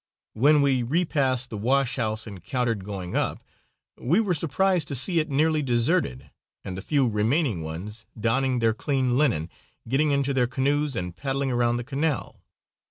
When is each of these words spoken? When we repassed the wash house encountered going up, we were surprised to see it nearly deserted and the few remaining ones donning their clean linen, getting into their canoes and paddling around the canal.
When 0.33 0.63
we 0.63 0.81
repassed 0.81 1.51
the 1.51 1.59
wash 1.59 1.97
house 1.97 2.25
encountered 2.25 2.83
going 2.83 3.15
up, 3.15 3.43
we 3.99 4.19
were 4.19 4.33
surprised 4.33 4.87
to 4.87 4.95
see 4.95 5.19
it 5.19 5.29
nearly 5.29 5.61
deserted 5.61 6.31
and 6.65 6.75
the 6.75 6.81
few 6.81 7.07
remaining 7.07 7.61
ones 7.63 8.07
donning 8.19 8.57
their 8.57 8.73
clean 8.73 9.15
linen, 9.15 9.47
getting 9.87 10.09
into 10.09 10.33
their 10.33 10.47
canoes 10.47 10.95
and 10.95 11.15
paddling 11.15 11.51
around 11.51 11.77
the 11.77 11.83
canal. 11.83 12.41